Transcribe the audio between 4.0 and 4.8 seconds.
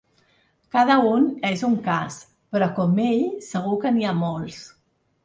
ha molts.